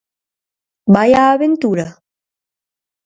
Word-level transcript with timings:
Vai 0.95 1.09
á 1.21 1.23
aventura? 1.29 1.85